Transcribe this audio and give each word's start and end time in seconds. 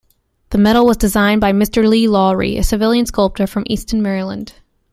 The 0.49 0.57
medal 0.57 0.87
was 0.87 0.97
designed 0.97 1.41
by 1.41 1.51
Mr. 1.53 1.87
Lee 1.87 2.07
Lawrie, 2.07 2.57
a 2.57 2.63
civilian 2.63 3.05
sculptor 3.05 3.45
from 3.45 3.65
Easton, 3.67 4.01
Maryland. 4.01 4.53